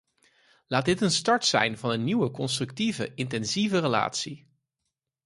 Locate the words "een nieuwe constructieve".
1.91-3.11